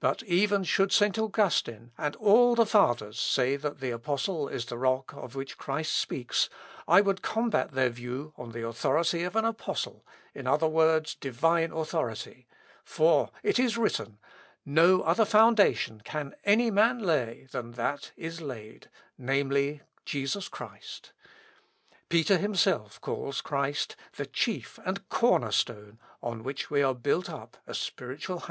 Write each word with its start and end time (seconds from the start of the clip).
But 0.00 0.22
even 0.22 0.64
should 0.64 0.92
St. 0.92 1.18
Augustine 1.18 1.92
and 1.98 2.16
all 2.16 2.54
the 2.54 2.64
Fathers 2.64 3.20
say 3.20 3.54
that 3.56 3.80
the 3.80 3.90
apostle 3.90 4.48
is 4.48 4.64
the 4.64 4.78
rock 4.78 5.12
of 5.12 5.34
which 5.34 5.58
Christ 5.58 5.94
speaks, 5.94 6.48
I 6.88 7.02
would 7.02 7.20
combat 7.20 7.72
their 7.72 7.90
view 7.90 8.32
on 8.38 8.52
the 8.52 8.66
authority 8.66 9.24
of 9.24 9.36
an 9.36 9.44
apostle, 9.44 10.06
in 10.34 10.46
other 10.46 10.66
words, 10.66 11.14
divine 11.16 11.70
authority; 11.70 12.46
for 12.82 13.30
it 13.42 13.58
is 13.58 13.76
written, 13.76 14.18
'No 14.64 15.02
other 15.02 15.26
foundation 15.26 16.00
can 16.02 16.34
any 16.44 16.70
man 16.70 16.98
lay 17.00 17.46
than 17.50 17.72
that 17.72 18.12
is 18.16 18.40
laid, 18.40 18.88
namely, 19.18 19.82
Jesus 20.06 20.48
Christ.' 20.48 21.12
Peter 22.08 22.38
himself 22.38 22.98
calls 23.02 23.42
Christ, 23.42 23.96
'the 24.16 24.26
chief 24.28 24.78
and 24.86 25.06
corner 25.10 25.52
stone 25.52 25.98
on 26.22 26.42
which 26.42 26.70
we 26.70 26.82
are 26.82 26.94
built 26.94 27.28
up 27.28 27.58
a 27.66 27.74
spiritual 27.74 28.38
house.'" 28.38 28.46